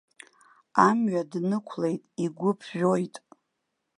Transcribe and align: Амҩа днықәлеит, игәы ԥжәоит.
Амҩа 0.87 1.23
днықәлеит, 1.31 2.03
игәы 2.23 2.51
ԥжәоит. 2.59 3.15